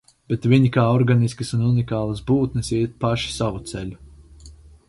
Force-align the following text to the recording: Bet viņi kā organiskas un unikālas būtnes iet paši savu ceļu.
Bet 0.31 0.45
viņi 0.53 0.71
kā 0.77 0.85
organiskas 0.93 1.51
un 1.57 1.61
unikālas 1.69 2.25
būtnes 2.31 2.75
iet 2.79 2.99
paši 3.07 3.33
savu 3.39 3.63
ceļu. 3.75 4.53